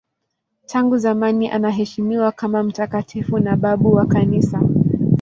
[0.65, 4.61] Tangu zamani anaheshimiwa kama mtakatifu na babu wa Kanisa.